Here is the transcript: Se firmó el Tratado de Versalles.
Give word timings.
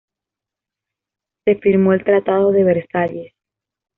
Se 1.45 1.57
firmó 1.57 1.93
el 1.93 2.03
Tratado 2.03 2.51
de 2.51 2.63
Versalles. 2.63 3.33